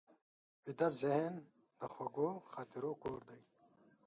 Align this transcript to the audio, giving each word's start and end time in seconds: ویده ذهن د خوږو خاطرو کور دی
ویده 0.65 0.87
ذهن 1.01 1.33
د 1.79 1.81
خوږو 1.93 2.29
خاطرو 2.51 2.91
کور 3.03 3.19
دی 3.29 3.39